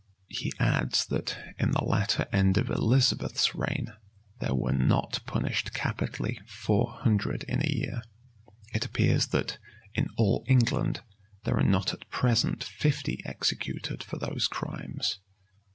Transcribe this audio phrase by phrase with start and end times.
[0.29, 3.93] He adds, that, in the latter end of Elizabeth's reign,
[4.39, 8.01] there were not punished capitally four hundred in a year;
[8.73, 9.59] it appears that,
[9.93, 11.03] in all England,
[11.43, 15.19] there are not at present fifty executed for those crimes.